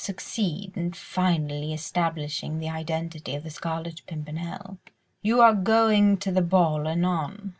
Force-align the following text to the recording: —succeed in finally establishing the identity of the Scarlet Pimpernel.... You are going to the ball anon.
—succeed 0.03 0.75
in 0.75 0.91
finally 0.91 1.71
establishing 1.71 2.57
the 2.57 2.67
identity 2.67 3.35
of 3.35 3.43
the 3.43 3.51
Scarlet 3.51 4.01
Pimpernel.... 4.07 4.79
You 5.21 5.41
are 5.41 5.53
going 5.53 6.17
to 6.17 6.31
the 6.31 6.41
ball 6.41 6.87
anon. 6.87 7.49